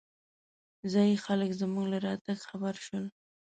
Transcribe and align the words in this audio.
ځايي 0.91 1.15
خلک 1.25 1.49
زمونږ 1.61 1.85
له 1.93 1.97
راتګ 2.05 2.37
خبر 2.49 2.75
شول. 2.85 3.05